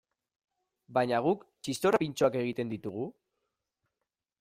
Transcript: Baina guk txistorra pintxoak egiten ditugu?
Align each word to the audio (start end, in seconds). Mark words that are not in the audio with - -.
Baina 0.99 1.19
guk 1.27 1.45
txistorra 1.67 2.03
pintxoak 2.05 2.41
egiten 2.43 2.75
ditugu? 2.77 3.09